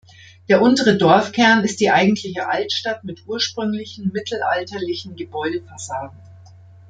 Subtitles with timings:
[0.49, 6.17] Der untere Dorfkern ist die eigentliche Altstadt mit ursprünglichen mittelalterlichen Gebäudefassaden.